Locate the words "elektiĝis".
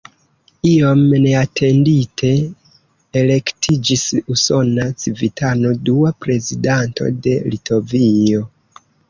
3.21-4.07